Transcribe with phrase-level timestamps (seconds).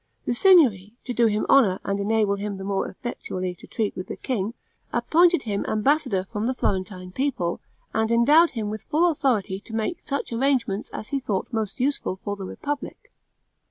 [0.25, 4.07] The Signory, to do him honor, and enable him the more effectually to treat with
[4.07, 4.55] the king,
[4.91, 7.61] appointed him ambassador from the Florentine people,
[7.93, 12.15] and endowed him with full authority to make such arrangements as he thought most useful
[12.23, 13.11] for the republic.